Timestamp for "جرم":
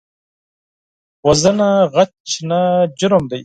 2.99-3.23